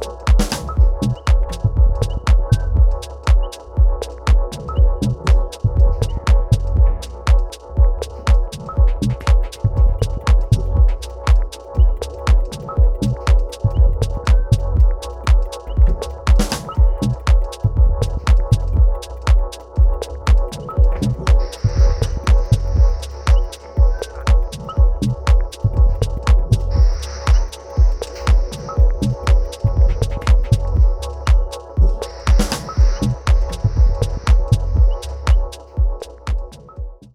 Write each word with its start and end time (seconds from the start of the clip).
Bye. 0.00 0.33